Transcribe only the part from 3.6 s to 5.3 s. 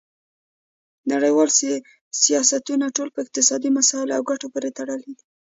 مسایلو او ګټو پورې تړلي دي